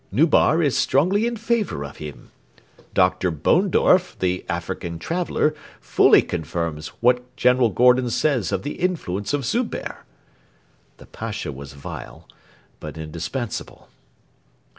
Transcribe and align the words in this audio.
Nubar 0.11 0.63
is 0.63 0.75
strongly 0.75 1.27
in 1.27 1.37
favour 1.37 1.85
of 1.85 1.97
him. 1.97 2.31
Dr. 2.95 3.29
Bohndorf, 3.31 4.17
the 4.17 4.43
African 4.49 4.97
traveller, 4.97 5.53
fully 5.79 6.23
confirms 6.23 6.87
what 7.01 7.21
General 7.35 7.69
Gordon 7.69 8.09
says 8.09 8.51
of 8.51 8.63
the 8.63 8.79
influence 8.81 9.31
of 9.31 9.45
Zubehr.' 9.45 10.03
The 10.97 11.05
Pasha 11.05 11.51
was 11.51 11.73
vile, 11.73 12.27
but 12.79 12.97
indispensable. 12.97 13.89